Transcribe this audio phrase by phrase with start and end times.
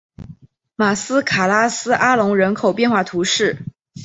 [0.75, 3.59] 马斯卡拉斯阿龙人口变化图示